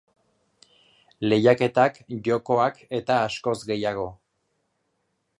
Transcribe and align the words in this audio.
Lehiaketak, 1.25 1.99
jokoak 2.27 2.79
eta 2.99 3.17
askoz 3.27 3.55
gehiago. 3.73 4.07